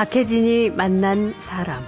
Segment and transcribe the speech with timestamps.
[0.00, 1.84] 박혜진이 만난 사람.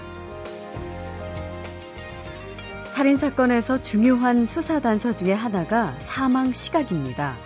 [2.85, 7.39] 살인사건에서 중요한 수사 단서 중의 하나가 사망 시각입니다.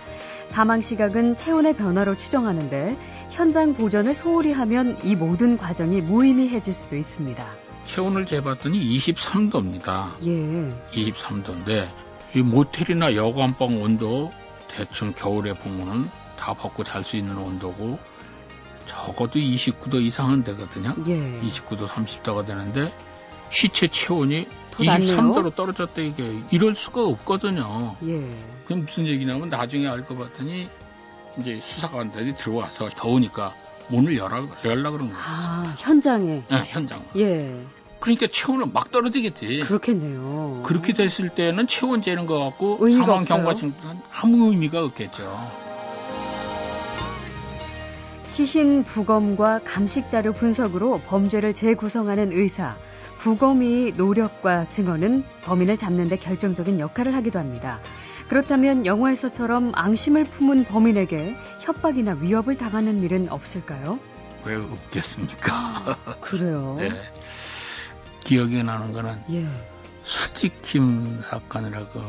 [0.45, 2.97] 사망 시각은 체온의 변화로 추정하는데
[3.29, 7.47] 현장 보전을 소홀히 하면 이 모든 과정이 무의미해질 수도 있습니다.
[7.85, 10.21] 체온을 재봤더니 23도입니다.
[10.25, 10.75] 예.
[10.91, 11.87] 23도인데
[12.35, 14.33] 이 모텔이나 여관방 온도
[14.67, 17.99] 대충 겨울에 보면은 다 벗고 잘 수 있는 온도고
[18.87, 20.95] 적어도 29도 이상은 되거든요.
[21.07, 21.41] 예.
[21.41, 22.91] 29도 30도가 되는데
[23.49, 25.15] 시체 체온이 더 낮네요.
[25.15, 27.95] 23도로 떨어졌다 이게 이럴 수가 없거든요.
[28.07, 28.29] 예.
[28.65, 30.69] 그럼 무슨 얘기냐면 나중에 알고 봤더니
[31.37, 33.53] 이제 수사관들이 들어와서 더우니까
[33.89, 35.71] 문을 열라, 열라 그런 거였습니다.
[35.71, 36.43] 아, 현장에.
[36.49, 37.03] 네, 현장.
[37.15, 37.65] 예.
[37.99, 39.61] 그러니까 체온은 막 떨어지겠지.
[39.61, 40.61] 그렇겠네요.
[40.63, 43.37] 그렇게 됐을 때는 체온 재는 거 갖고 의미가 사망 없어요.
[43.37, 45.66] 경과증은 아무 의미가 없겠죠.
[48.27, 52.75] 시신 부검과 감식 자료 분석으로 범죄를 재구성하는 의사,
[53.19, 57.79] 부검의 노력과 증언은 범인을 잡는 데 결정적인 역할을 하기도 합니다.
[58.27, 63.97] 그렇다면 영화에서처럼 앙심을 품은 범인에게 협박이나 위협을 당하는 일은 없을까요?
[64.43, 65.97] 왜 없겠습니까?
[66.19, 66.75] 그래요.
[66.79, 66.91] 네.
[68.25, 69.47] 기억이 나는 거는 예.
[70.03, 72.01] 수지킴 사건이라고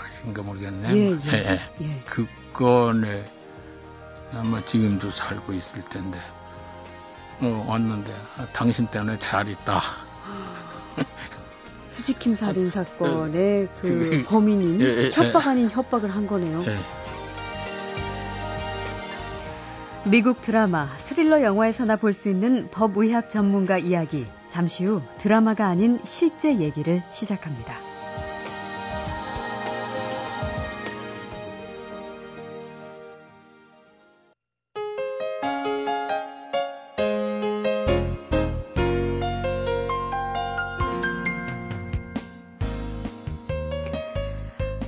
[0.00, 0.96] 아신가 모르겠네요.
[0.96, 1.36] 예, 예.
[1.36, 1.60] 예.
[1.82, 2.02] 예.
[2.06, 3.22] 그 건에
[4.34, 6.18] 아마 지금도 살고 있을 텐데
[7.40, 9.80] 어, 왔는데 아, 당신 때문에 잘 있다.
[11.90, 16.62] 수지킴 살인 사건의 그 그- 범인인 예, 예, 협박 아닌 협박을 한 거네요.
[16.66, 16.78] 예.
[20.08, 24.24] 미국 드라마, 스릴러 영화에서나 볼 수 있는 법의학 전문가 이야기.
[24.48, 27.74] 잠시 후 드라마가 아닌 실제 얘기를 시작합니다.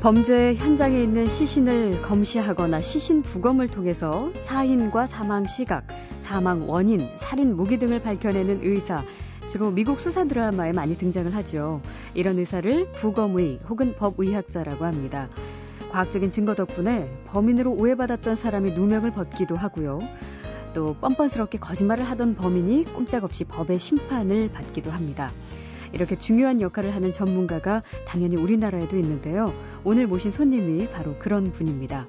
[0.01, 7.79] 범죄 현장에 있는 시신을 검시하거나 시신 부검을 통해서 사인과 사망 시각, 사망 원인, 살인 무기
[7.79, 9.05] 등을 밝혀내는 의사,
[9.51, 11.83] 주로 미국 수사 드라마에 많이 등장을 하죠.
[12.15, 15.29] 이런 의사를 부검의 혹은 법의학자라고 합니다.
[15.91, 19.99] 과학적인 증거 덕분에 범인으로 오해받았던 사람이 누명을 벗기도 하고요.
[20.73, 25.31] 또 뻔뻔스럽게 거짓말을 하던 범인이 꼼짝없이 법의 심판을 받기도 합니다.
[25.93, 29.53] 이렇게 중요한 역할을 하는 전문가가 당연히 우리나라에도 있는데요.
[29.85, 32.07] 오늘 모신 손님이 바로 그런 분입니다.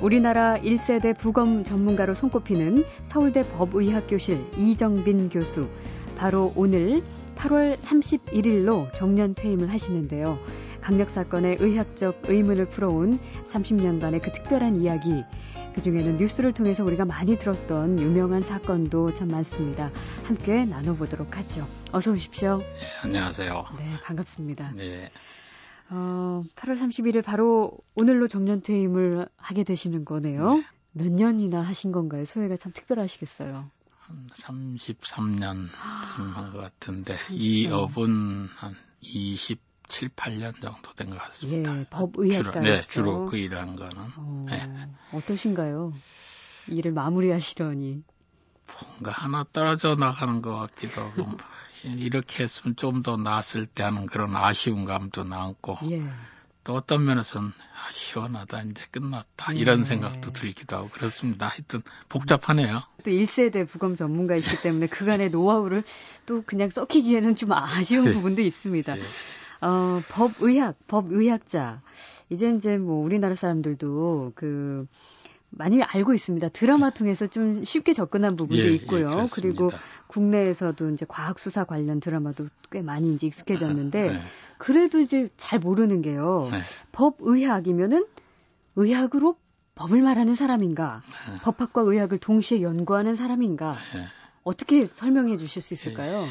[0.00, 5.68] 우리나라 1세대 부검 전문가로 손꼽히는 서울대 법의학교실 이정빈 교수.
[6.16, 7.02] 바로 오늘
[7.36, 10.38] 8월 31일로 정년 퇴임을 하시는데요.
[10.80, 15.24] 강력 사건의 의학적 의문을 풀어온 30년간의 그 특별한 이야기,
[15.74, 19.90] 그 중에는 뉴스를 통해서 우리가 많이 들었던 유명한 사건도 참 많습니다.
[20.24, 21.66] 함께 나눠보도록 하죠.
[21.92, 22.58] 어서 오십시오.
[22.58, 22.66] 네,
[23.04, 23.64] 안녕하세요.
[23.78, 24.72] 네, 반갑습니다.
[24.72, 25.10] 네.
[25.90, 30.54] 어, 8월 31일 바로 오늘로 정년 퇴임을 하게 되시는 거네요.
[30.56, 30.66] 네.
[30.92, 32.24] 몇 년이나 하신 건가요?
[32.24, 33.70] 소회가 참 특별하시겠어요.
[33.98, 38.74] 한 33년 한것 같은데 33이 업은 한
[39.88, 41.78] 27, 8년 정도 된 것 같습니다.
[41.78, 42.50] 예, 법의학자로서.
[42.50, 44.88] 주로, 네, 주로 그 일하는 거는 어, 네.
[45.12, 45.92] 어떠신가요?
[46.68, 48.02] 일을 마무리하시려니.
[48.90, 51.36] 뭔가 하나 떨어져 나가는 것 같기도 하고 뭐
[51.84, 56.02] 이렇게 했으면 좀더 나았을 때 하는 그런 아쉬운 감도 남고 예.
[56.64, 59.58] 또 어떤 면에서는 아, 시원하다 이제 끝났다 네.
[59.58, 61.48] 이런 생각도 들기도 하고 그렇습니다.
[61.48, 62.82] 하여튼 복잡하네요.
[63.04, 65.84] 또 1세대 부검 전문가이시기 때문에 그간의 노하우를
[66.24, 68.12] 또 그냥 썩히기에는 좀 아쉬운 네.
[68.14, 68.94] 부분도 있습니다.
[69.62, 69.66] 예.
[69.66, 71.82] 어, 법의학, 법의학자.
[72.30, 74.86] 이제 이제 뭐 우리나라 사람들도 그
[75.56, 76.48] 많이 알고 있습니다.
[76.48, 79.10] 드라마 통해서 좀 쉽게 접근한 부분도 예, 예, 있고요.
[79.10, 79.34] 그렇습니다.
[79.34, 79.70] 그리고
[80.08, 84.18] 국내에서도 이제 과학 수사 관련 드라마도 꽤 많이 이제 익숙해졌는데 네.
[84.58, 86.48] 그래도 이제 잘 모르는 게요.
[86.50, 86.60] 네.
[86.92, 88.06] 법의학이면은
[88.76, 89.36] 의학으로
[89.76, 91.02] 법을 말하는 사람인가?
[91.30, 91.36] 네.
[91.42, 93.72] 법학과 의학을 동시에 연구하는 사람인가?
[93.72, 94.04] 네.
[94.42, 96.26] 어떻게 설명해 주실 수 있을까요?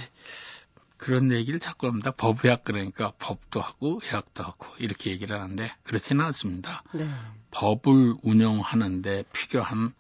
[1.04, 2.12] 그런 얘기를 자꾸 합니다.
[2.12, 6.82] 법의학 그러니까 법도 하고 의학도 하고 이렇게 얘기를 하는데 그렇지는 않습니다.
[6.94, 7.06] 네.
[7.52, 9.94] 법을 운영하는데 필요한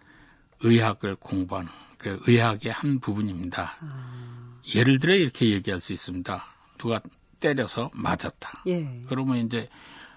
[0.62, 3.76] 의학을 공부하는 그 의학의 한 부분입니다.
[3.82, 6.42] 아, 예를 들어 이렇게 얘기할 수 있습니다.
[6.78, 7.02] 누가
[7.42, 8.64] 때려서 맞았다.
[8.68, 9.02] 예.
[9.10, 9.68] 그러면 이제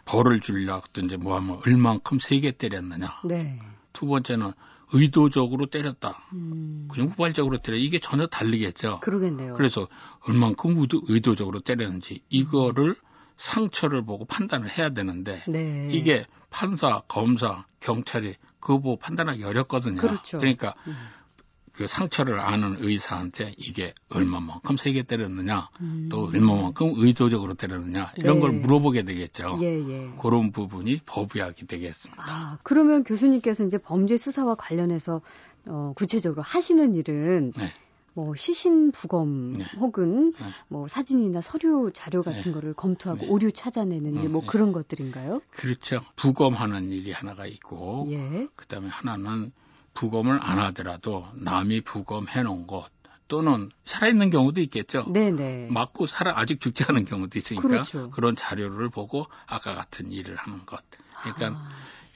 [0.04, 0.40] 벌을
[1.02, 3.22] 이제 뭐 하면 얼만큼 세게 때렸느냐.
[3.24, 3.58] 네.
[3.92, 4.52] 두 번째는
[4.92, 6.22] 의도적으로 때렸다.
[6.32, 7.76] 음, 그냥 후발적으로 때려.
[7.76, 9.00] 이게 전혀 다르겠죠.
[9.00, 9.54] 그러겠네요.
[9.54, 9.88] 그래서
[10.20, 12.96] 얼만큼 의도, 의도적으로 때렸는지 이거를
[13.36, 15.88] 상처를 보고 판단을 해야 되는데 네.
[15.92, 20.00] 이게 판사, 검사, 경찰이 그거 보고 판단하기 어렵거든요.
[20.00, 20.38] 그렇죠.
[20.38, 20.96] 러니까 음.
[21.76, 26.08] 그 상처를 아는 의사한테 이게 얼마만큼 세게 때렸느냐, 음.
[26.10, 28.40] 또 얼마만큼 의도적으로 때렸느냐 이런 네.
[28.40, 29.58] 걸 물어보게 되겠죠.
[29.60, 30.10] 예, 예.
[30.20, 32.22] 그런 부분이 법의학이 되겠습니다.
[32.26, 35.20] 아, 그러면 교수님께서 이제 범죄 수사와 관련해서
[35.66, 37.72] 어, 구체적으로 하시는 일은 네.
[38.14, 39.64] 뭐 시신 부검 네.
[39.78, 40.46] 혹은 네.
[40.68, 42.52] 뭐 사진이나 서류 자료 같은 네.
[42.52, 43.28] 거를 검토하고 네.
[43.28, 45.40] 오류 찾아내는 일 뭐 그런 것들인가요?
[45.50, 46.00] 그렇죠.
[46.16, 48.48] 부검하는 일이 하나가 있고 예.
[48.56, 49.52] 그다음에 하나는
[49.96, 52.88] 부검을 안 하더라도 남이 부검해 놓은 것
[53.28, 55.04] 또는 살아있는 경우도 있겠죠.
[55.12, 55.68] 네네.
[55.70, 58.10] 맞고 살아 아직 죽지 않은 경우도 있으니까 그렇죠.
[58.10, 60.80] 그런 자료를 보고 아까 같은 일을 하는 것.
[61.22, 61.68] 그러니까 아.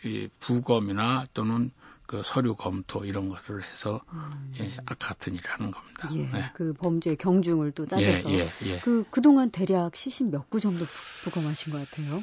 [0.05, 1.71] 이 부검이나 또는
[2.06, 4.53] 그 서류 검토 이런 것을 해서 음.
[4.59, 6.09] 예, 같은 일을 하는 겁니다.
[6.12, 6.50] 예, 네.
[6.55, 8.79] 그 범죄 경중을 또 따져서 예, 예, 예.
[8.81, 10.85] 그 그동안 대략 시신 몇 구 정도
[11.25, 12.21] 부검하신 것 같아요?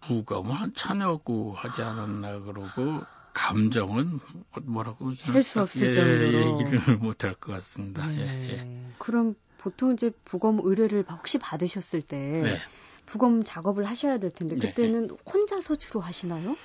[0.00, 3.02] 부검은 한 천여 구 하지 않았나 그러고
[3.34, 4.18] 감정은
[4.62, 8.08] 뭐라고 셀수 없을 예, 정도로 얘기를 못할 것 같습니다.
[8.16, 8.20] 예,
[8.52, 8.94] 예.
[8.98, 12.60] 그럼 보통 이제 부검 의뢰를 혹시 받으셨을 때 네.
[13.06, 15.16] 부검 작업을 하셔야 될 텐데 네, 그때는 네.
[15.32, 16.56] 혼자서 주로 하시나요?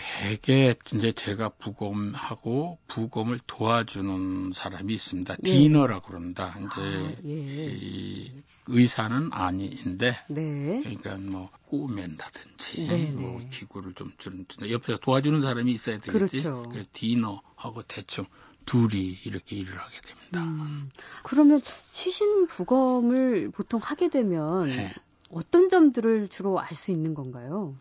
[0.00, 5.36] 대개 이제 제가 부검하고 부검을 도와주는 사람이 있습니다.
[5.44, 5.50] 예.
[5.50, 6.54] 디너라 그런다.
[6.58, 7.66] 이제 아, 예.
[7.72, 8.32] 이
[8.66, 10.80] 의사는 아니인데 네.
[10.82, 13.48] 그러니까 뭐 꼬맨다든지 네, 뭐 네.
[13.50, 16.42] 기구를 좀 주는 옆에서 도와주는 사람이 있어야 되겠지.
[16.42, 16.68] 그렇죠.
[16.70, 18.24] 그래서 디너하고 대충
[18.64, 20.42] 둘이 이렇게 일을 하게 됩니다.
[20.42, 20.88] 음,
[21.24, 21.60] 그러면
[21.90, 24.92] 시신 부검을 보통 하게 되면 네.
[25.30, 27.76] 어떤 점들을 주로 알 수 있는 건가요?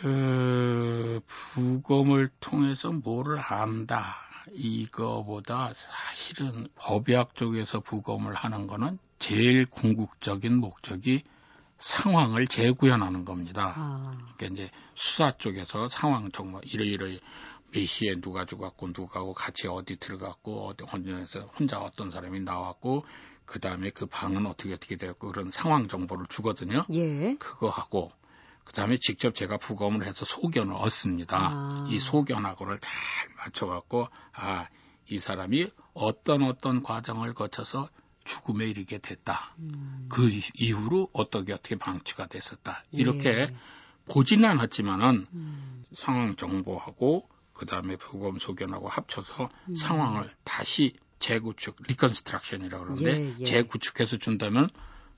[0.00, 4.16] 그 부검을 통해서 뭐를 안다.
[4.52, 11.22] 이거보다 사실은 법의학 쪽에서 부검을 하는 거는 제일 궁극적인 목적이
[11.78, 13.74] 상황을 재구현하는 겁니다.
[13.76, 14.16] 아.
[14.36, 17.06] 그러니까 이제 수사 쪽에서 상황 정말 이러이러
[17.72, 23.04] 몇 시에 누가 죽었고 누가하고 같이 어디 들어갔고 어디 혼자서 혼자 어떤 사람이 나왔고
[23.44, 26.84] 그 다음에 그 방은 어떻게 어떻게 되었고 그런 상황 정보를 주거든요.
[26.92, 27.34] 예.
[27.38, 28.12] 그거 하고
[28.66, 31.38] 그 다음에 직접 제가 부검을 해서 소견을 얻습니다.
[31.40, 31.88] 아.
[31.88, 32.92] 이 소견하고를 잘
[33.38, 34.66] 맞춰갖고, 아,
[35.08, 37.88] 이 사람이 어떤 어떤 과정을 거쳐서
[38.24, 39.54] 죽음에 이르게 됐다.
[39.60, 40.06] 음.
[40.08, 42.82] 그 이후로 어떻게 어떻게 방치가 됐었다.
[42.90, 43.56] 이렇게 예.
[44.08, 45.84] 보지는 않았지만은 음.
[45.94, 49.76] 상황 정보하고 그 다음에 부검 소견하고 합쳐서 음.
[49.76, 53.44] 상황을 다시 재구축, reconstruction이라고 그러는데 예, 예.
[53.44, 54.68] 재구축해서 준다면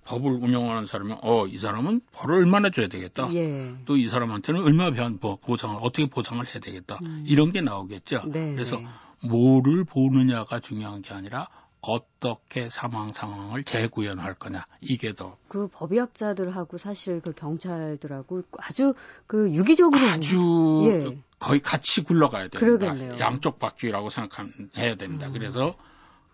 [0.08, 3.32] 법을 운영하는 사람이 어 이 사람은 벌을 얼마나 줘야 되겠다.
[3.34, 3.74] 예.
[3.84, 4.90] 또이 사람한테는 얼마
[5.20, 6.98] 뭐 보상을 어떻게 보상을 해야 되겠다.
[7.04, 7.24] 음.
[7.26, 8.22] 이런 게 나오겠죠.
[8.26, 8.86] 네, 그래서 네.
[9.28, 11.48] 뭐를 보느냐가 중요한 게 아니라
[11.80, 18.94] 어떻게 사망 상황을 재구현할 거냐 이게 더 그 법의학자들하고 사실 그 경찰들하고 아주
[19.26, 21.18] 그 유기적으로 아주 예.
[21.38, 22.58] 거의 같이 굴러가야 됩니다.
[22.60, 23.18] 그러겠네요.
[23.20, 25.28] 양쪽 바퀴라고 생각해야 됩니다.
[25.28, 25.32] 음.
[25.32, 25.76] 그래서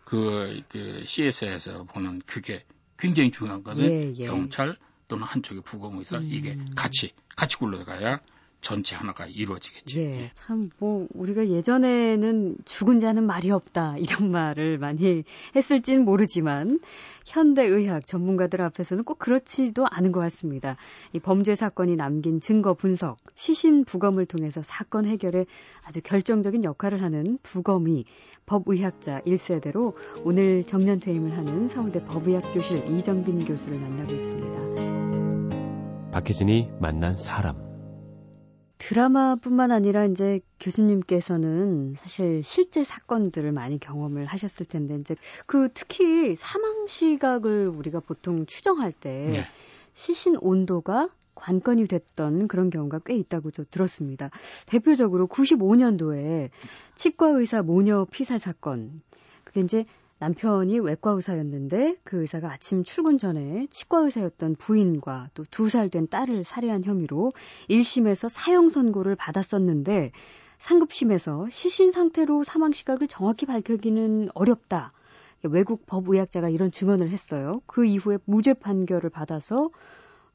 [0.04, 2.64] 그, 그 CS에서 보는 그게
[2.98, 4.26] 굉장히 중요한 것은 예, 예.
[4.26, 4.76] 경찰
[5.08, 6.28] 또는 한쪽의 부검의사 음.
[6.30, 8.20] 이게 같이 같이 굴러가야
[8.60, 10.00] 전체 하나가 이루어지겠죠.
[10.00, 10.30] 예, 예.
[10.32, 15.24] 참 뭐 우리가 예전에는 죽은 자는 말이 없다 이런 말을 많이
[15.54, 16.80] 했을진 모르지만
[17.26, 20.76] 현대 의학 전문가들 앞에서는 꼭 그렇지도 않은 것 같습니다.
[21.12, 25.44] 이 범죄 사건이 남긴 증거 분석, 시신 부검을 통해서 사건 해결에
[25.84, 28.06] 아주 결정적인 역할을 하는 부검이
[28.46, 36.10] 법의학자 1세대로 오늘 정년 퇴임을 하는 서울대 법의학 교실 이정빈 교수를 만나고 있습니다.
[36.12, 37.74] 박혜진이 만난 사람.
[38.78, 46.86] 드라마뿐만 아니라 이제 교수님께서는 사실 실제 사건들을 많이 경험을 하셨을 텐데 이제 그 특히 사망
[46.86, 49.44] 시각을 우리가 보통 추정할 때 네.
[49.94, 54.30] 시신 온도가 관건이 됐던 그런 경우가 꽤 있다고 저 들었습니다.
[54.66, 56.50] 대표적으로 95년도에
[56.94, 59.00] 치과 의사 모녀 피살 사건.
[59.44, 59.84] 그게 이제
[60.20, 66.08] 남편이 외과 의사였는데 그 의사가 아침 출근 전에 치과 의사였던 부인과 또 두 살 된
[66.08, 67.32] 딸을 살해한 혐의로
[67.68, 70.12] 1심에서 사형 선고를 받았었는데
[70.58, 74.92] 상급심에서 시신 상태로 사망 시각을 정확히 밝히기는 어렵다.
[75.42, 77.60] 외국 법의학자가 이런 증언을 했어요.
[77.66, 79.70] 그 이후에 무죄 판결을 받아서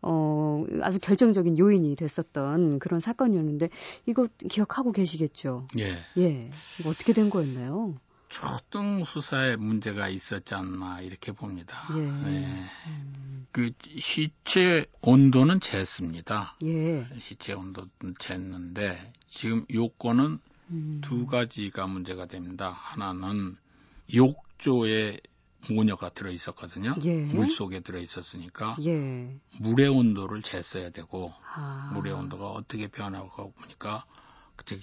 [0.01, 3.69] 어, 아주 결정적인 요인이 됐었던 그런 사건이었는데
[4.05, 5.67] 이거 기억하고 계시겠죠?
[5.77, 5.97] 예.
[6.17, 6.51] 예.
[6.79, 7.95] 이거 어떻게 된 거였나요?
[8.29, 11.75] 초등 수사에 문제가 있었지 않나 이렇게 봅니다.
[11.97, 12.03] 예.
[12.03, 12.69] 예.
[12.87, 13.47] 음.
[13.51, 16.51] 그 시체 온도는 쟀습니다.
[16.63, 17.07] 예.
[17.19, 17.89] 시체 온도는
[18.19, 20.39] 쟀는데 지금 요건은
[20.69, 21.01] 음.
[21.03, 22.69] 두 가지가 문제가 됩니다.
[22.69, 23.57] 하나는
[24.13, 24.85] 욕조
[25.69, 26.95] 에 모녀가 들어 있었거든요.
[27.03, 27.15] 예.
[27.25, 29.35] 물 속에 들어 있었으니까 예.
[29.59, 31.91] 물의 온도를 쟀어야 되고 아.
[31.93, 34.05] 물의 온도가 어떻게 변하고 보니까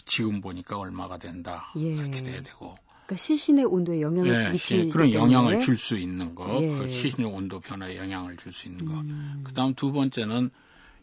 [0.04, 1.94] 지금 보니까 얼마가 된다 예.
[1.94, 6.60] 이렇게 돼야 되고 그러니까 시신의 온도에 영향을 예, 미치는 그런 영향을 줄 수 있는 거,
[6.60, 6.70] 예.
[6.76, 8.94] 그 시신의 온도 변화에 영향을 줄 수 있는 거.
[8.94, 9.42] 음.
[9.44, 10.50] 그다음 두 번째는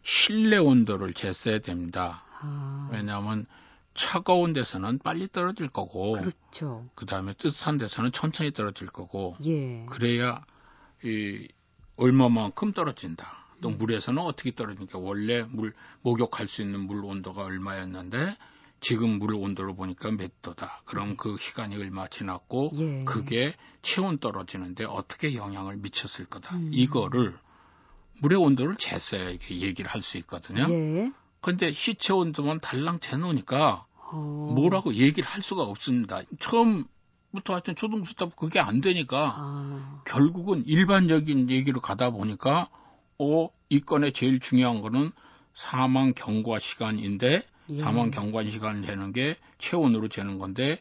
[0.02, 2.24] 실내 온도를 쟀어야 됩니다.
[2.42, 3.46] 아, 왜냐하면
[3.94, 6.88] 차가운 데서는 빨리 떨어질 거고, 그렇죠.
[6.96, 9.86] 그 다음에 뜨뜻한 데서는 천천히 떨어질 거고, 예.
[9.90, 10.44] 그래야
[11.04, 11.48] 이
[11.96, 13.44] 얼마만큼 떨어진다.
[13.62, 13.78] 또 음.
[13.78, 18.36] 물에서는 어떻게 떨어지니까 원래 물 목욕할 수 있는 물 온도가 얼마였는데
[18.82, 20.82] 지금 물 온도를 보니까 몇 도다.
[20.86, 23.06] 그럼 그 시간이 얼마 지났고 예.
[23.06, 26.56] 그게 체온 떨어지는데 어떻게 영향을 미쳤을 거다.
[26.58, 26.72] 음.
[26.74, 27.38] 이거를
[28.20, 30.68] 물의 온도를 쟀어야 이렇게 얘기를 할 수 있거든요.
[30.70, 31.12] 예.
[31.44, 34.54] 근데 시체 온도만 달랑 재놓으니까 어.
[34.56, 36.22] 뭐라고 얘기를 할 수가 없습니다.
[36.40, 42.70] 처음부터 하여튼 초등수 때부터 그게 안 되니까 아, 결국은 일반적인 얘기로 가다 보니까
[43.20, 45.12] 어, 이 건의 제일 중요한 거는
[45.54, 47.80] 사망 경과 시간인데 예.
[47.80, 50.80] 사망 경과 시간을 재는 게 체온으로 재는 건데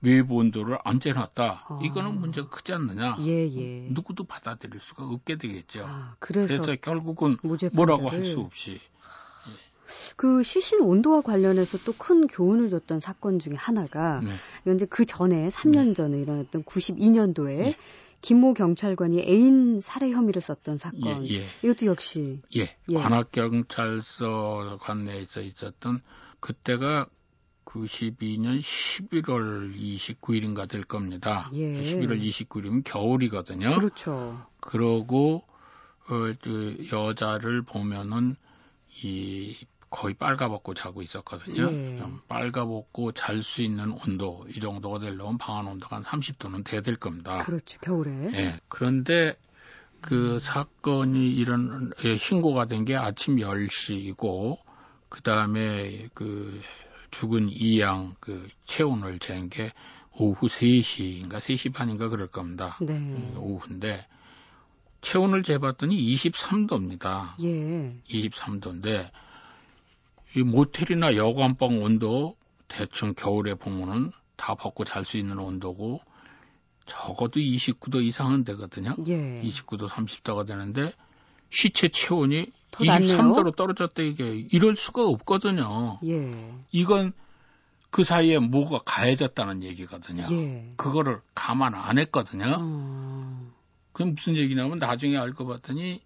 [0.00, 1.66] 외부 온도를 안 재놨다.
[1.68, 1.80] 아.
[1.82, 3.16] 이거는 문제가 크지 않느냐.
[3.22, 3.88] 예, 예.
[3.90, 5.84] 누구도 받아들일 수가 없게 되겠죠.
[5.84, 7.36] 아, 그래서, 그래서 결국은
[7.72, 8.80] 뭐라고 할 수 없이
[10.16, 14.30] 그 시신 온도와 관련해서 또 큰 교훈을 줬던 사건 중에 하나가 네.
[14.64, 17.76] 현재 그 전에 3년 전에 일어났던 92년도에 네.
[18.22, 21.28] 김모 경찰관이 애인 살해 혐의를 썼던 사건.
[21.28, 21.44] 예, 예.
[21.62, 22.94] 이것도 역시 예, 예.
[22.94, 26.00] 관악 경찰서 관내에서 있었던
[26.40, 27.06] 그때가
[27.64, 31.50] 92년 11월 29일인가 될 겁니다.
[31.52, 31.82] 예.
[31.82, 33.74] 11월 29일이면 겨울이거든요.
[33.76, 34.46] 그렇죠.
[34.60, 35.44] 그러고
[36.08, 38.34] 어, 그 여자를 보면은
[39.02, 39.56] 이
[39.90, 41.70] 거의 빨가벗고 자고 있었거든요.
[41.72, 41.96] 예.
[41.98, 46.96] 좀 빨가벗고 잘 수 있는 온도 이 정도가 되려면 방안 온도가 한 30도는 돼야 될
[46.96, 47.38] 겁니다.
[47.44, 47.78] 그렇죠.
[47.80, 48.30] 겨울에.
[48.34, 48.60] 예.
[48.68, 49.36] 그런데
[50.00, 54.58] 그 사건이 이런 예, 신고가 된 게 아침 10시이고
[55.08, 56.60] 그다음에 그
[57.10, 59.72] 죽은 이양 그 체온을 잰게
[60.16, 62.76] 오후 3시인가 3시 반인가 그럴 겁니다.
[62.80, 62.94] 네.
[62.94, 64.06] 예, 오후인데
[65.00, 67.30] 체온을 재봤더니 23도입니다.
[67.42, 67.96] 예.
[68.08, 69.10] 23도인데
[70.36, 72.36] 이 모텔이나 여관방 온도
[72.68, 76.00] 대충 겨울에 보면은 다 벗고 잘 수 있는 온도고
[76.86, 78.96] 적어도 29도 이상은 되거든요.
[79.08, 79.42] 예.
[79.42, 80.92] 29도 30도가 되는데
[81.50, 83.16] 시체 체온이 더 낮네요.
[83.16, 85.98] 23도로 떨어졌다 이게 이럴 수가 없거든요.
[86.04, 86.30] 예.
[86.72, 87.12] 이건
[87.90, 90.24] 그 사이에 뭐가 가해졌다는 얘기거든요.
[90.30, 90.72] 예.
[90.76, 92.56] 그거를 감안 안 했거든요.
[92.58, 93.52] 어.
[93.92, 96.02] 그게 무슨 얘기냐면 나중에 알고 봤더니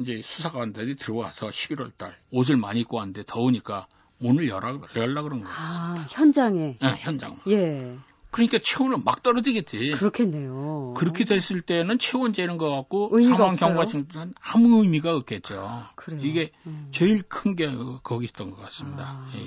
[0.00, 3.86] 이제 수사관들이 들어와서 11월 달 옷을 많이 입고 왔는데 더우니까
[4.18, 6.02] 문을 열라, 열라 그런 거였습니다.
[6.02, 6.78] 아, 현장에.
[6.82, 7.38] 예, 현장.
[7.48, 7.96] 예.
[8.30, 9.90] 그러니까 체온은 막 떨어지겠지.
[9.92, 10.94] 그렇겠네요.
[10.96, 14.04] 그렇게 됐을 때는 체온 재는 거 갖고 의미가 사망 없어요.
[14.04, 15.82] 경과증은 아무 의미가 없겠죠.
[15.96, 16.20] 그래요.
[16.22, 16.88] 이게 음.
[16.92, 17.68] 제일 큰 게
[18.04, 19.04] 거기 있던 것 같습니다.
[19.04, 19.30] 아.
[19.34, 19.40] 예.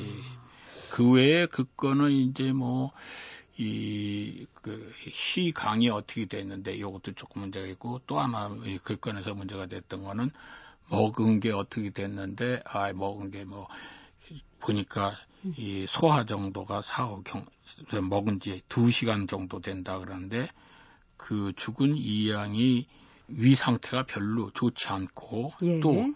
[0.91, 2.91] 그 외에 그 건은 이제 뭐,
[3.57, 9.67] 이, 그, 시 강이 어떻게 됐는데 이것도 조금 문제가 있고 또 하나 이그 건에서 문제가
[9.67, 10.31] 됐던 거는
[10.89, 13.67] 먹은 게 어떻게 됐는데, 아, 먹은 게 뭐,
[14.59, 15.15] 보니까
[15.57, 17.45] 이 소화 정도가 사후 경,
[18.01, 20.47] 먹은 지 두시간 정도 된다 그러는데
[21.17, 22.87] 그 죽은 이 양이
[23.27, 25.79] 위 상태가 별로 좋지 않고 예.
[25.79, 26.13] 또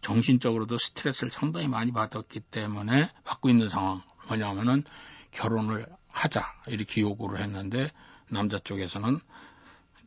[0.00, 4.84] 정신적으로도 스트레스를 상당히 많이 받았기 때문에 받고 있는 상황 뭐냐면은
[5.30, 7.90] 결혼을 하자 이렇게 요구를 했는데
[8.28, 9.20] 남자 쪽에서는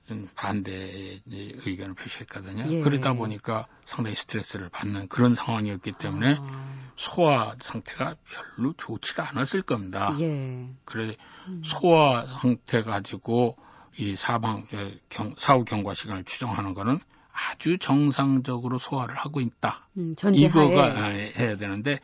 [0.08, 2.66] 좀 반대의 의견을 표시했거든요.
[2.68, 2.82] 예.
[2.82, 8.16] 그러다 보니까 상당히 스트레스를 받는 그런 상황이었기 때문에 아, 소화 상태가
[8.56, 10.14] 별로 좋지 않았을 겁니다.
[10.20, 10.70] 예.
[10.84, 11.16] 그래
[11.64, 13.56] 소화 상태 가지고
[13.98, 17.00] 이 사망 어, 경, 사후 경과 시간을 추정하는 거는
[17.52, 19.88] 아주 정상적으로 소화를 하고 있다.
[19.98, 20.16] 음.
[20.34, 22.00] 이거가 아, 해야 되는데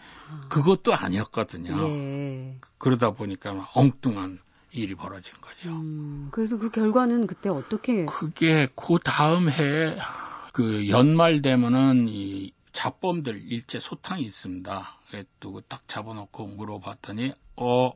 [0.50, 1.90] 그것도 아니었거든요.
[1.90, 2.58] 예.
[2.78, 4.40] 그러다 보니까 막 엉뚱한
[4.72, 5.70] 일이 벌어진 거죠.
[5.70, 9.98] 음, 그래서 그 결과는 그때 어떻게 그게 그 다음 해에
[10.54, 15.00] 그 연말 되면은 이 잡범들 일제 소탕이 있습니다.
[15.40, 17.92] 두고 딱 잡아놓고 물어봤더니 어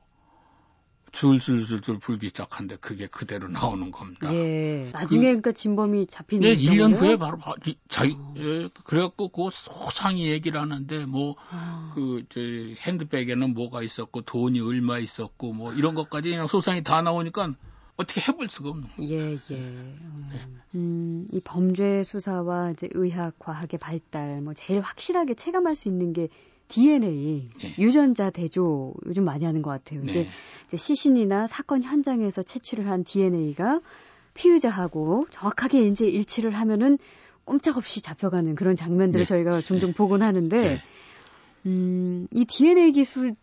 [1.13, 4.33] 줄줄줄줄 불기 시작한데 그게 그대로 나오는 겁니다.
[4.33, 4.89] 예.
[4.91, 6.95] 나중에 그 러니까 진범이 잡히는 네, 1년 경우에요?
[6.97, 12.39] 후에 바로 바- 이- 자기 예, 그래갖고 그 소상히 얘기를 하는데 뭐 아, 그, 저,
[12.41, 17.53] 핸드백에는 뭐가 있었고, 돈이 얼마 있었고, 뭐, 이런 것까지 그냥 소상히 다 나오니까
[17.95, 19.11] 어떻게 해볼 수가 없는 거예요.
[19.13, 19.55] 예, 예.
[19.55, 26.11] 음, 음, 이 범죄 수사와 이제 의학, 과학의 발달, 뭐 제일 확실하게 체감할 수 있는
[26.13, 26.27] 게
[26.73, 27.75] DNA, 네.
[27.77, 29.99] 유전자 대조 요즘 많이 하는 것 같아요.
[29.99, 30.29] 근데 네.
[30.65, 33.79] 이제 시신이나 사건 현장에서 채취를 한 DNA가
[34.33, 36.97] 피의자하고 정확하게 이제 일치를 하면은
[37.45, 39.27] 꼼짝없이 잡혀가는 그런 장면들을 네.
[39.27, 40.81] 저희가 종종 보곤 하는데, 네.
[41.67, 43.35] 음, 이 DNA 기술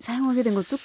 [0.00, 0.76] 사용하게 된 것도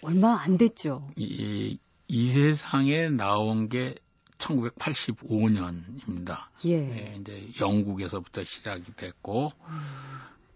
[0.00, 1.10] 얼마 안 됐죠.
[1.16, 3.94] 이, 이 세상에 나온 게
[4.38, 6.38] 1985년입니다.
[6.64, 6.80] 예.
[6.80, 9.52] 네, 이제 영국에서부터 시작이 됐고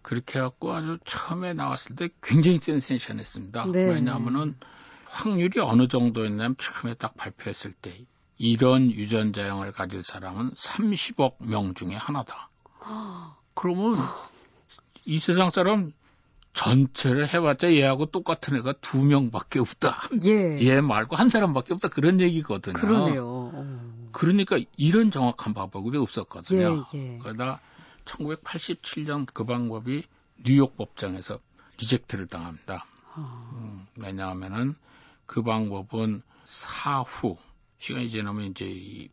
[0.09, 3.65] 그렇게 해갖고 아주 처음에 나왔을 때 굉장히 센세이션 했습니다.
[3.67, 3.91] 네.
[3.91, 4.55] 왜냐하면은
[5.05, 7.93] 확률이 어느 정도였냐면 처음에 딱 발표했을 때
[8.39, 12.49] 이런 유전자형을 가질 사람은 30억 명 중에 하나다.
[13.53, 13.99] 그러면
[15.05, 15.93] 이 세상 사람
[16.53, 20.09] 전체를 해봤자 얘하고 똑같은 애가 두 명밖에 없다.
[20.23, 20.59] 예.
[20.59, 21.89] 얘 말고 한 사람밖에 없다.
[21.89, 22.73] 그런 얘기거든요.
[22.73, 23.51] 그러네요.
[23.53, 24.09] 어.
[24.11, 26.85] 그러니까 이런 정확한 방법이 없었거든요.
[26.95, 27.17] 예, 예.
[27.19, 27.61] 그러다
[28.09, 30.03] 1987년 그 방법이
[30.45, 31.39] 뉴욕 법정에서
[31.79, 32.85] 리젝트를 당합니다.
[33.15, 33.49] 어.
[33.53, 34.75] 음, 왜냐하면은
[35.25, 37.37] 그 방법은 사후
[37.77, 39.09] 시간이 지나면 이제 이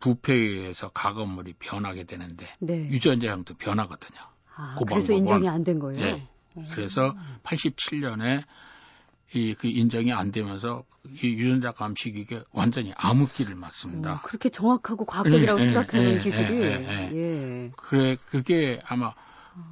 [0.00, 2.88] 부패에 의해서 가건물이 변하게 되는데 네.
[2.90, 4.20] 유전자 형도 변하거든요.
[4.56, 6.00] 아, 그 그래서 인정이 안 된 거예요.
[6.00, 6.28] 예.
[6.70, 8.44] 그래서 87년에
[9.32, 10.84] 이 그 인정이 안 되면서
[11.22, 14.14] 이 유전자 감식기가 완전히 암흑기를 맞습니다.
[14.14, 17.72] 어, 그렇게 정확하고 과학적이라고 예, 예, 생각하는 예, 기술이 예, 예, 예.
[17.76, 19.12] 그래 그게 아마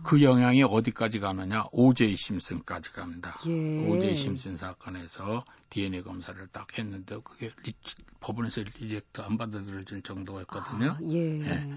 [0.02, 3.34] 그 영향이 어디까지 가느냐 오제이 심슨까지 갑니다.
[3.46, 3.88] 예.
[3.88, 7.74] 오제이 심슨 사건에서 DNA 검사를 딱 했는데 그게 리,
[8.20, 10.90] 법원에서 reject 안 받아들여질 정도였거든요.
[10.90, 11.40] 아, 예.
[11.40, 11.74] 예.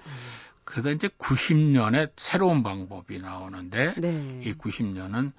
[0.65, 4.41] 그러다 이제 90년에 새로운 방법이 나오는데 네.
[4.44, 5.32] 이 90년은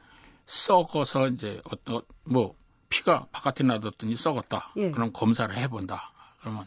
[0.47, 2.55] 썩어서 이제 어, 어, 뭐
[2.89, 4.73] 피가 바깥에 놔뒀더니 썩었다.
[4.77, 4.91] 예.
[4.91, 6.13] 그럼 검사를 해본다.
[6.41, 6.67] 그러면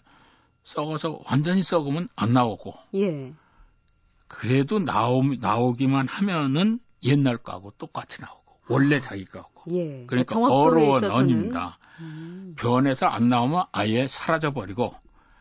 [0.63, 3.33] 썩어서 완전히 썩으면 안 나오고 예.
[4.27, 10.05] 그래도 나오, 나오기만 하면은 옛날 거하고 똑같이 나오고 원래 자기 거하고 예.
[10.05, 11.79] 그러니까 정확도에 어로 있어서는- 넌입니다.
[12.01, 12.55] 음.
[12.57, 14.93] 변해서 안 나오면 아예 사라져 버리고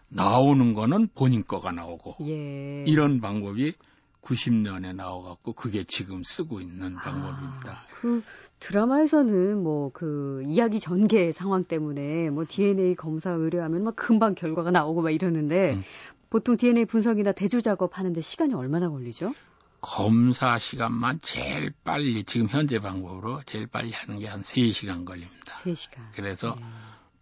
[0.09, 2.85] 나오는 거는 본인 거가 나오고 예.
[2.87, 3.75] 이런 방법이
[4.23, 7.79] 90년에 나와갖고 그게 지금 쓰고 있는 방법입니다.
[8.01, 8.23] 그
[8.61, 15.03] 드라마에서는 뭐 그 이야기 전개 상황 때문에 뭐 DNA 검사 의뢰하면 막 금방 결과가 나오고
[15.03, 15.85] 막 이러는데 음.
[16.31, 19.33] 보통 DNA 분석이나 대조 작업 하는데 시간이 얼마나 걸리죠?
[19.81, 25.53] 검사 시간만 제일 빨리 지금 현재 방법으로 제일 빨리 하는 게 한 3시간 걸립니다.
[25.63, 26.01] 3시간.
[26.13, 26.65] 그래서 예.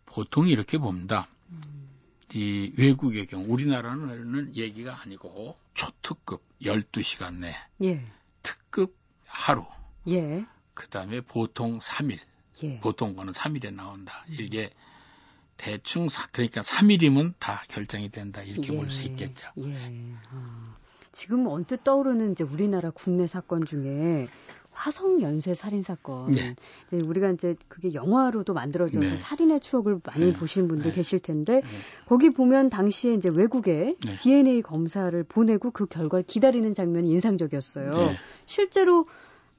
[0.06, 1.28] 보통 이렇게 봅니다.
[1.50, 1.85] 음.
[2.34, 7.52] 이 외국의 경우 우리나라는 얘기가 아니고 초특급 12시간 내,
[7.84, 8.04] 예.
[8.42, 9.64] 특급 하루,
[10.08, 10.44] 예.
[10.74, 12.18] 그다음에 보통 3일.
[12.64, 12.80] 예.
[12.80, 14.24] 보통 거는 3일에 나온다.
[14.28, 14.70] 이게
[15.56, 18.42] 대충 사- 그러니까 3일이면 다 결정이 된다.
[18.42, 19.48] 이렇게 볼 수 있겠죠.
[19.58, 20.14] 예.
[20.30, 20.74] 아.
[21.12, 24.28] 지금 언뜻 떠오르는 이제 우리나라 국내 사건 중에
[24.76, 26.32] 화성 연쇄 살인 사건.
[26.32, 26.54] 네.
[26.92, 29.16] 우리가 이제 그게 영화로도 만들어져서 네.
[29.16, 30.32] 살인의 추억을 많이 네.
[30.32, 30.96] 보시는 분들 네.
[30.96, 31.68] 계실 텐데 네.
[32.04, 34.16] 거기 보면 당시에 이제 외국에 네.
[34.18, 37.90] DNA 검사를 보내고 그 결과를 기다리는 장면이 인상적이었어요.
[37.90, 38.16] 네.
[38.44, 39.06] 실제로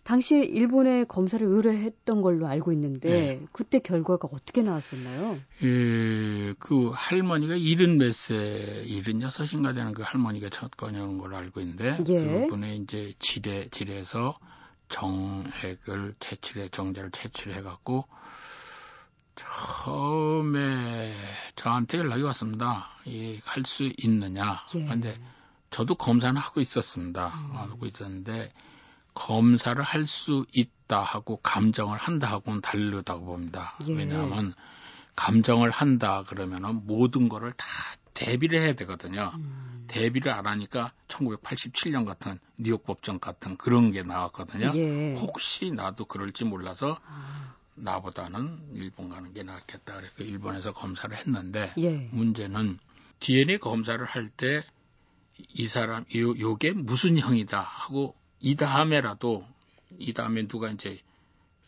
[0.03, 3.45] 당시에 일본에 검사를 의뢰했던 걸로 알고 있는데 네.
[3.51, 5.37] 그때 결과가 어떻게 나왔었나요?
[5.63, 11.59] 예, 그 할머니가 일흔 몇 세, 일흔 여섯인가 되는 그 할머니가 첫 건이라는 걸로 알고
[11.59, 12.45] 있는데, 예.
[12.47, 14.37] 그분의 이제 질에, 질에서
[14.89, 18.05] 정액을 채취해, 정제를 채취해 갖고,
[19.35, 21.13] 처음에
[21.55, 22.87] 저한테 연락이 왔습니다.
[23.05, 24.65] 이, 할 수 있느냐.
[24.75, 24.85] 예.
[24.85, 25.19] 근데
[25.69, 27.27] 저도 검사는 하고 있었습니다.
[27.27, 27.55] 음.
[27.55, 28.51] 하고 있었는데,
[29.13, 33.77] 검사를 할 수 있다 하고 감정을 한다 하고는 다르다고 봅니다.
[33.87, 33.93] 예.
[33.93, 34.53] 왜냐하면
[35.15, 37.65] 감정을 한다 그러면은 모든 거를 다
[38.17, 39.31] 대비를 해야 되거든요.
[39.35, 39.85] 음.
[39.87, 44.71] 대비를 안 하니까 1987년 같은 뉴욕 법정 같은 그런 게 나왔거든요.
[44.75, 45.13] 예.
[45.13, 49.95] 혹시 나도 그럴지 몰라서 아, 나보다는 일본 가는 게 낫겠다.
[49.95, 52.09] 그래서 일본에서 검사를 했는데 예.
[52.11, 52.79] 문제는
[53.19, 54.63] DNA 검사를 할 때
[55.49, 59.45] 이 사람 요 요게 무슨 형이다 하고 이 다음에라도
[59.99, 60.99] 이 다음에 누가 이제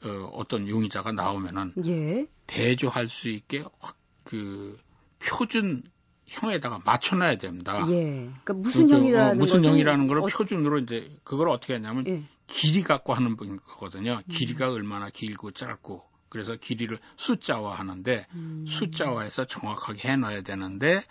[0.03, 2.25] 어, 어떤 용의자가 나오면은 예.
[2.47, 4.79] 대조할 수 있게 확그
[5.19, 5.83] 표준
[6.29, 7.85] 형에다가 맞춰놔야 됩니다.
[7.89, 8.29] 예.
[8.43, 12.05] 그러니까 무슨 그, 어, 형이라는 무슨 것은 형이라는 걸 어, 표준으로 이제 그걸 어떻게 하냐면
[12.07, 12.23] 예.
[12.47, 14.13] 길이 갖고 하는 거거든요.
[14.13, 14.21] 음.
[14.29, 18.65] 길이가 얼마나 길고 짧고 그래서 길이를 숫자화 하는데 음.
[18.67, 21.03] 숫자화해서 정확하게 해놔야 되는데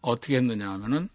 [0.00, 1.08] 어떻게 했느냐 하면은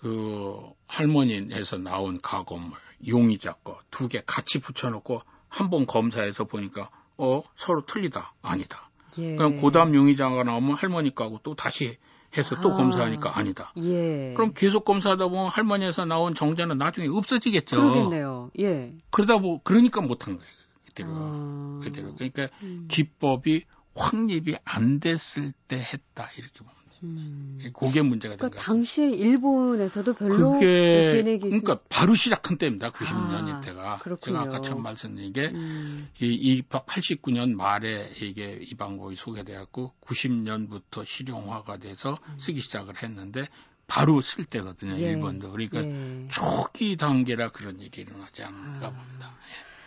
[0.00, 7.42] 그 할머니에서 나온 가건물 용의자 거 두 개 같이 붙여놓고 한 번 검사해서 보니까 어
[7.56, 8.90] 서로 틀리다 아니다.
[9.18, 9.34] 예.
[9.36, 11.96] 그럼 고담 용의자가 나오면 할머니 거하고 또 다시
[12.38, 12.76] 해서 또 아.
[12.76, 13.72] 검사하니까 아니다.
[13.78, 14.32] 예.
[14.34, 17.76] 그럼 계속 검사하다 보면 할머니에서 나온 정자는 나중에 없어지겠죠.
[17.76, 18.50] 그러겠네요.
[18.60, 18.94] 예.
[19.10, 20.50] 그러다 보 그러니까 못한 거예요.
[20.86, 21.10] 그대로.
[21.12, 21.80] 아.
[21.82, 22.14] 그대로.
[22.14, 22.86] 그러니까 음.
[22.88, 26.77] 기법이 확립이 안 됐을 때 했다 이렇게 보면.
[27.02, 27.58] 음.
[27.74, 28.64] 그게 문제가 그러니까 된 거죠.
[28.64, 31.62] 당시 일본에서도 별로 그게 DNA 기술...
[31.62, 32.90] 그러니까 바로 시작한 때입니다.
[32.90, 34.38] 90년 아, 이때가 그렇군요.
[34.38, 36.08] 제가 아까 처음 말씀드린 게 음.
[36.20, 42.38] 이, 89년 말에 이게 이 방법이 소개되었고 90년부터 실용화가 돼서 음.
[42.38, 43.48] 쓰기 시작을 했는데
[43.86, 44.92] 바로 쓸 때거든요.
[44.98, 45.12] 예.
[45.12, 46.28] 일본도 그러니까 예.
[46.30, 48.90] 초기 단계라 그런 일이 일어나지 않는가 아.
[48.90, 49.34] 봅니다.
[49.48, 49.77] 예.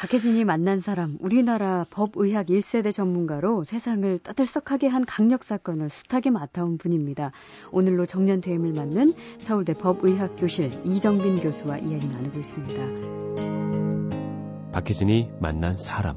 [0.00, 7.32] 박혜진이 만난 사람, 우리나라 법의학 1세대 전문가로 세상을 떠들썩하게 한 강력 사건을 숱하게 맡아온 분입니다.
[7.70, 12.82] 오늘로 정년 퇴임을 맞는 서울대 법의학 교실 이정빈 교수와 이야기 나누고 있습니다.
[14.72, 16.16] 박혜진이 만난 사람.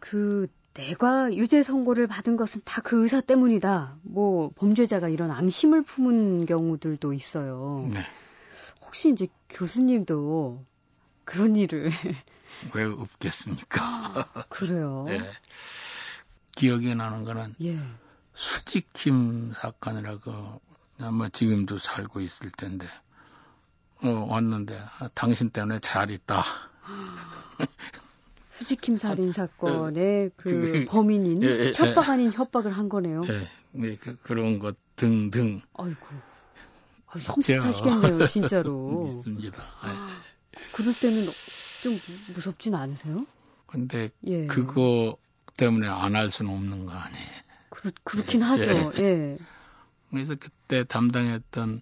[0.00, 3.98] 그 내가 유죄 선고를 받은 것은 다 그 의사 때문이다.
[4.02, 7.88] 뭐 범죄자가 이런 앙심을 품은 경우들도 있어요.
[7.92, 8.00] 네.
[8.84, 10.64] 혹시 이제 교수님도
[11.28, 11.90] 그런 일을.
[12.74, 13.82] 왜 없겠습니까?
[13.82, 15.04] 아, 그래요.
[15.06, 15.20] 네.
[16.56, 17.78] 기억이 나는 거는 예.
[18.34, 20.60] 수직킴 사건이라고
[21.00, 22.86] 아마 지금도 살고 있을 텐데
[24.02, 26.42] 어, 왔는데 아, 당신 때문에 잘 있다.
[28.50, 33.20] 수직킴 살인 사건의 그, 그 범인인 예, 예, 협박 아닌 협박을 한 거네요.
[33.28, 35.60] 예, 네, 그, 그런 것 등등.
[35.74, 36.06] 아이고.
[37.12, 39.06] 섬찟하시겠네요, 진짜로.
[39.18, 39.62] 있습니다.
[39.84, 39.90] 네.
[40.72, 41.26] 그럴 때는
[41.82, 41.92] 좀
[42.34, 43.26] 무섭진 않으세요?
[43.66, 44.46] 근데 예.
[44.46, 45.16] 그거
[45.56, 47.26] 때문에 안 할 수는 없는 거 아니에요.
[47.70, 48.44] 그렇, 그렇긴 예.
[48.44, 48.92] 하죠.
[48.98, 49.02] 예.
[49.04, 49.38] 예.
[50.10, 51.80] 그래서 그때 담당했던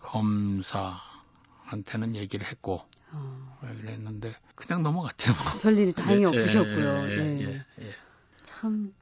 [0.00, 3.58] 검사한테는 얘기를 했고 어.
[3.70, 5.32] 얘기를 했는데 그냥 넘어갔죠.
[5.32, 5.38] 뭐.
[5.62, 6.86] 별일이 다행히 예, 없으셨고요.
[7.08, 7.90] 예, 예, 예.
[8.42, 8.94] 참,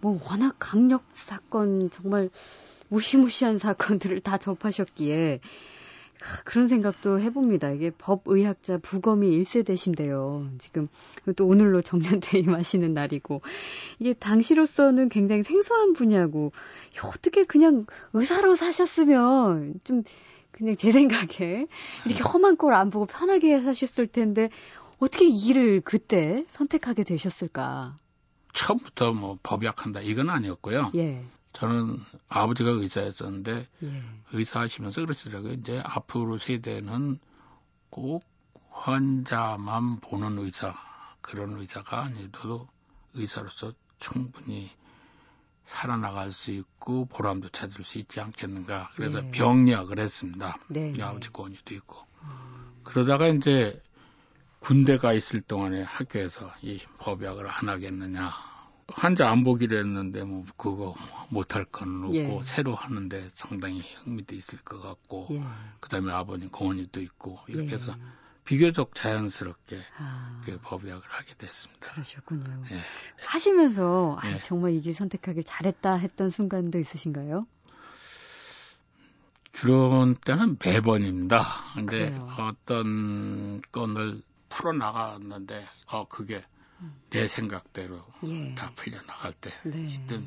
[0.00, 2.30] 뭐 워낙 강력 사건 정말
[2.88, 5.40] 무시무시한 사건들을 다 접하셨기에
[6.44, 7.70] 그런 생각도 해봅니다.
[7.70, 10.58] 이게 법의학자 부검이 1세대신데요.
[10.58, 10.88] 지금
[11.36, 13.42] 또 오늘로 정년퇴 임하시는 날이고
[13.98, 16.52] 이게 당시로서는 굉장히 생소한 분야고
[17.04, 20.02] 어떻게 그냥 의사로 사셨으면 좀
[20.50, 21.66] 그냥 제 생각에
[22.06, 24.50] 이렇게 험한 꼴 안 보고 편하게 사셨을 텐데
[24.98, 27.96] 어떻게 이 일을 그때 선택하게 되셨을까?
[28.52, 30.92] 처음부터 뭐 법약한다 이건 아니었고요.
[30.94, 31.22] 예.
[31.52, 34.02] 저는 아버지가 의사였었는데 예.
[34.32, 35.52] 의사 하시면서 그러시더라고요.
[35.52, 37.18] 이제 앞으로 세대는
[37.90, 38.24] 꼭
[38.70, 40.74] 환자만 보는 의사
[41.20, 42.68] 그런 의사가 아니더라도
[43.14, 44.70] 의사로서 충분히
[45.64, 48.90] 살아나갈 수 있고 보람도 찾을 수 있지 않겠는가.
[48.96, 49.30] 그래서 예.
[49.30, 50.58] 병력을 했습니다.
[50.68, 50.92] 네.
[51.00, 52.04] 아버지 권유도 있고.
[52.22, 52.80] 음.
[52.82, 53.80] 그러다가 이제
[54.58, 58.51] 군대가 있을 동안에 학교에서 이 법약을 안 하겠느냐.
[58.88, 60.94] 환자 안 보기로 했는데 뭐 그거
[61.30, 62.40] 못할 건 없고 예.
[62.44, 65.42] 새로 하는데 상당히 흥미도 있을 것 같고 예.
[65.80, 67.76] 그다음에 아버님 공원이도 있고 이렇게 예.
[67.76, 67.94] 해서
[68.44, 70.40] 비교적 자연스럽게 아.
[70.44, 71.92] 그 법약을 하게 됐습니다.
[71.92, 72.64] 그러셨군요.
[72.72, 72.80] 예.
[73.24, 74.40] 하시면서 아, 예.
[74.42, 77.46] 정말 이 길 선택하길 잘했다 했던 순간도 있으신가요?
[79.52, 81.44] 그런 때는 매번입니다.
[81.74, 82.28] 근데 그래요.
[82.38, 86.42] 어떤 건을 풀어 나갔는데 어 그게
[87.10, 88.54] 내 생각대로 예.
[88.54, 89.86] 다 풀려나갈 때 네.
[89.88, 90.26] 있던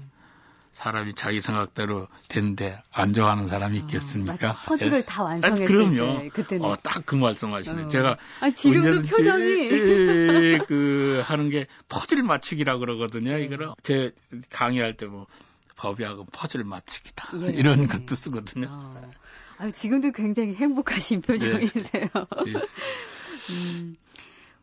[0.72, 4.52] 사람이 자기 생각대로 된데 안 좋아하는 사람이 어, 있겠습니까?
[4.52, 5.06] 어, 퍼즐을 예.
[5.06, 6.20] 다 완성했을 아, 그럼요.
[6.20, 7.84] 때 그때는 어, 딱 그 말씀하시네.
[7.84, 7.88] 어.
[7.88, 9.70] 제가 아, 지금도 표정이
[10.68, 13.32] 그 하는 게 퍼즐 맞추기라 그러거든요.
[13.38, 13.44] 네.
[13.44, 14.12] 이거를 제
[14.52, 15.28] 강의할 때 뭐
[15.78, 17.52] 법의학은 퍼즐 맞추기다 예.
[17.56, 17.88] 이런 네.
[17.88, 18.68] 것도 쓰거든요.
[18.70, 19.02] 어.
[19.58, 22.10] 아, 지금도 굉장히 행복하신 표정이세요.
[22.46, 22.54] 네.
[23.52, 23.96] 음.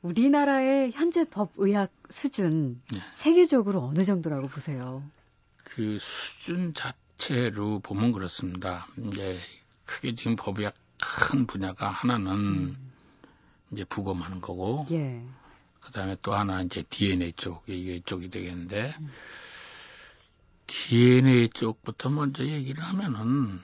[0.02, 2.98] 우리나라의 현재 법의학 수준 네.
[3.14, 5.02] 세계적으로 어느 정도라고 보세요?
[5.62, 8.86] 그 수준 자체로 보면 그렇습니다.
[9.06, 9.38] 이제
[9.86, 12.92] 크게 지금 법의학 큰 분야가 하나는 음.
[13.70, 15.24] 이제 부검하는 거고, 예.
[15.80, 19.10] 그다음에 또 하나 이제 DNA 쪽 이게 쪽이 되겠는데 음.
[20.66, 23.60] DNA 쪽부터 먼저 얘기를 하면은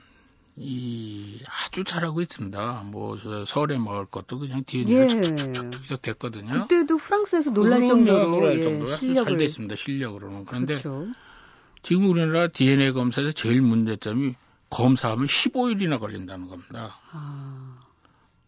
[0.61, 2.83] 이 아주 잘하고 있습니다.
[2.87, 3.17] 뭐
[3.47, 5.21] 서울에 먹을 것도 그냥 DNA가 예.
[5.21, 6.67] 축축축축 됐거든요.
[6.67, 9.75] 그때도 프랑스에서 놀랄 정도로 놀랄 예, 정도로 실력을 잘 됐습니다.
[9.77, 10.43] 실력으로는.
[10.43, 11.07] 그런데 그렇죠.
[11.81, 14.35] 지금 우리나라 DNA 검사에서 제일 문제점이
[14.69, 16.97] 검사하면 15일이나 걸린다는 겁니다.
[17.11, 17.79] 아.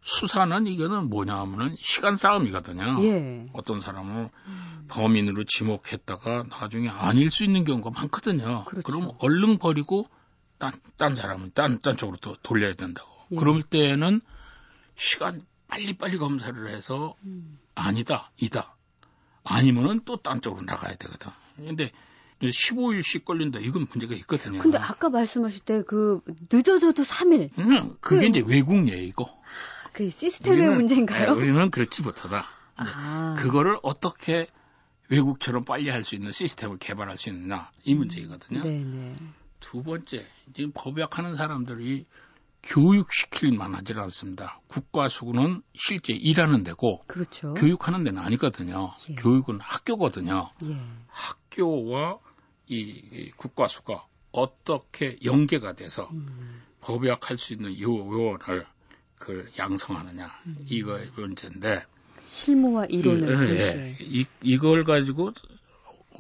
[0.04, 3.04] 수사는 이거는 뭐냐 하면은 시간 싸움이거든요.
[3.06, 3.48] 예.
[3.54, 4.86] 어떤 사람은 음.
[4.90, 8.66] 범인으로 지목했다가 나중에 아닐 수 있는 경우가 많거든요.
[8.66, 8.84] 그렇죠.
[8.84, 10.08] 그럼 얼른 버리고
[10.62, 13.10] 딴, 딴 사람은 딴, 딴 쪽으로 또 돌려야 된다고.
[13.32, 13.36] 예.
[13.36, 14.22] 그럴 때는
[14.96, 17.58] 시간 빨리빨리 검사를 해서 음.
[17.76, 18.78] 아니다, 이다.
[19.44, 21.32] 아니면은 또 딴 쪽으로 나가야 되거든.
[21.58, 21.90] 근데
[22.42, 23.60] 15일씩 걸린다.
[23.60, 24.60] 이건 문제가 있거든요.
[24.60, 26.22] 근데 아까 말씀하실 때 그
[26.52, 27.50] 늦어져도 3일.
[27.58, 29.28] 응, 그게 그, 이제 외국 예이고.
[29.94, 31.34] 그 시스템의 우리는, 문제인가요?
[31.34, 32.46] 네, 우리는 그렇지 못하다.
[32.78, 33.36] 아.
[33.40, 34.48] 그거를 어떻게
[35.10, 38.62] 외국처럼 빨리 할 수 있는 시스템을 개발할 수 있느냐 이 문제이거든요.
[38.64, 39.16] 네네.
[39.62, 39.68] 네.
[39.70, 42.06] 두 번째, 지금 법약하는 사람들이
[42.64, 44.60] 교육시킬 만하지 않습니다.
[44.68, 47.54] 국가수구는 실제 일하는 데고 그렇죠.
[47.56, 48.94] 교육하는 데는 아니거든요.
[49.10, 49.16] 예.
[49.16, 50.52] 교육은 학교거든요.
[50.64, 50.78] 예.
[51.08, 52.20] 학교와
[52.68, 56.62] 이 국가수가 어떻게 연계가 돼서 음.
[56.82, 58.66] 법약할 수 있는 요원을
[59.18, 60.58] 그 양성하느냐 음.
[60.66, 61.84] 이거의 문제인데
[62.28, 63.98] 실무와 이론을 예, 예.
[64.00, 65.34] 이, 이걸 가지고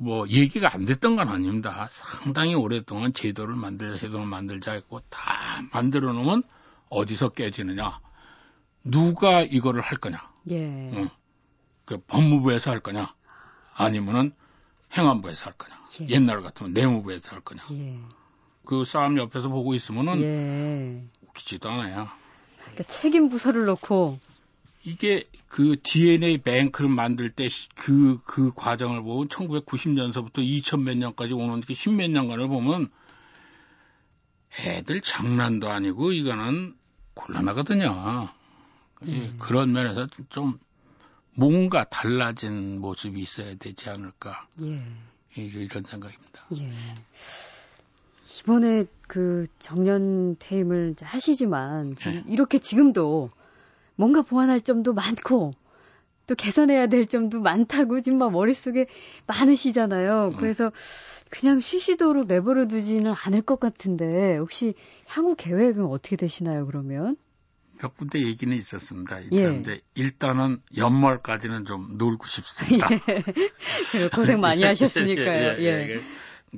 [0.01, 1.87] 뭐 얘기가 안 됐던 건 아닙니다.
[1.91, 6.41] 상당히 오랫동안 제도를 만들자, 제도를 만들자 했고 다 만들어 놓으면
[6.89, 7.99] 어디서 깨지느냐?
[8.83, 10.17] 누가 이거를 할 거냐?
[10.49, 10.57] 예.
[10.57, 11.09] 응.
[11.85, 13.13] 그 법무부에서 할 거냐?
[13.75, 14.33] 아니면은
[14.97, 15.75] 행안부에서 할 거냐?
[16.01, 16.09] 예.
[16.09, 17.61] 옛날 같으면 내무부에서 할 거냐?
[17.73, 17.99] 예.
[18.65, 21.27] 그 싸움 옆에서 보고 있으면은 예.
[21.27, 22.09] 웃기지도 않아요.
[22.61, 24.17] 그러니까 책임 부서를 놓고
[24.83, 31.73] 이게 그 DNA 뱅크를 만들 때 그, 그 과정을 보면 1990년서부터 2000몇 년까지 오는 그
[31.73, 32.89] 십몇 년간을 보면
[34.59, 36.75] 애들 장난도 아니고 이거는
[37.13, 38.29] 곤란하거든요.
[39.03, 39.35] 음.
[39.39, 40.59] 그런 면에서 좀
[41.33, 44.47] 뭔가 달라진 모습이 있어야 되지 않을까.
[44.61, 44.81] 예.
[45.35, 46.45] 이런 생각입니다.
[46.57, 46.71] 예.
[48.39, 52.23] 이번에 그 정년 퇴임을 하시지만 네.
[52.27, 53.29] 이렇게 지금도
[53.95, 55.53] 뭔가 보완할 점도 많고
[56.27, 58.85] 또 개선해야 될 점도 많다고 지금 막 머릿속에
[59.27, 60.29] 많으시잖아요.
[60.31, 60.37] 음.
[60.37, 60.71] 그래서
[61.29, 64.73] 그냥 쉬시도록 내버려 두지는 않을 것 같은데 혹시
[65.07, 67.17] 향후 계획은 어떻게 되시나요, 그러면?
[67.81, 69.23] 몇 군데 얘기는 있었습니다.
[69.33, 69.63] 예.
[69.95, 72.87] 일단은 연말까지는 좀 놀고 싶습니다.
[74.03, 74.09] 예.
[74.13, 75.57] 고생 많이 하셨으니까요.
[75.59, 76.01] 예, 예, 예.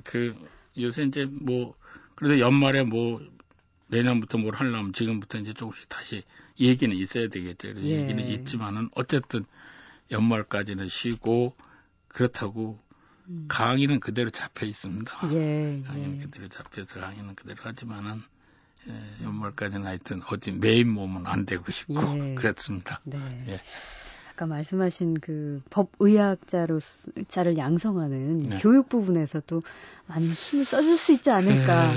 [0.03, 0.35] 그
[0.77, 1.75] 요새 이제 뭐
[2.15, 3.21] 그래도 연말에 뭐
[3.93, 6.23] 내년부터 뭘 하려면 지금부터 이제 조금씩 다시
[6.59, 7.73] 얘기는 있어야 되겠죠.
[7.77, 8.01] 예.
[8.01, 9.45] 얘기는 있지만은 어쨌든
[10.11, 11.55] 연말까지는 쉬고
[12.07, 12.79] 그렇다고
[13.27, 13.45] 음.
[13.47, 15.11] 강의는 그대로 잡혀 있습니다.
[15.33, 16.23] 예, 강의는 예.
[16.23, 18.21] 그대로 잡혀서 강의는 그대로 하지만은
[18.89, 22.35] 예, 연말까지는 하여튼 어디 메인 몸은 안 되고 싶고 예.
[22.35, 22.99] 그렇습니다.
[23.03, 23.17] 네.
[23.47, 23.61] 예.
[24.33, 26.79] 아까 말씀하신 그 법의학자로
[27.29, 28.59] 자를 양성하는 네.
[28.59, 29.61] 교육 부분에서도
[30.07, 31.93] 많이 힘을 써줄 수 있지 않을까.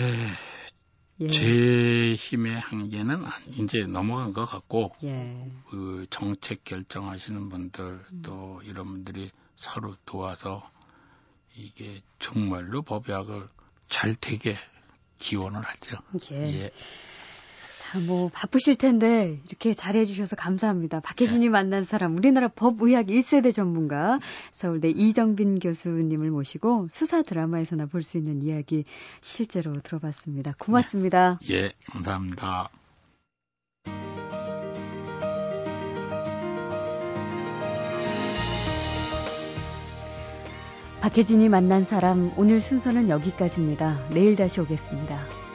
[1.20, 1.28] 예.
[1.28, 3.24] 제 힘의 한계는
[3.58, 5.50] 이제 넘어간 것 같고 예.
[5.68, 8.22] 그 정책 결정하시는 분들 음.
[8.22, 10.68] 또 이런 분들이 서로 도와서
[11.54, 13.48] 이게 정말로 법약을
[13.88, 14.56] 잘 되게
[15.18, 15.96] 기원을 하죠.
[16.32, 16.64] 예.
[16.64, 16.70] 예.
[17.96, 21.00] 자, 뭐 바쁘실 텐데 이렇게 잘해 주셔서 감사합니다.
[21.00, 21.48] 박혜진이 네.
[21.48, 24.18] 만난 사람 우리나라 법의학 1세대 전문가
[24.52, 28.84] 서울대 이정빈 교수님을 모시고 수사 드라마에서나 볼 수 있는 이야기
[29.20, 30.54] 실제로 들어봤습니다.
[30.58, 31.38] 고맙습니다.
[31.42, 31.54] 네.
[31.54, 32.68] 예, 감사합니다.
[41.00, 44.08] 박혜진이 만난 사람 오늘 순서는 여기까지입니다.
[44.10, 45.45] 내일 다시 오겠습니다.